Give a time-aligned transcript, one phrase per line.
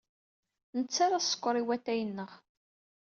[0.77, 2.31] Nettarra sskeṛ i watay-nneɣ.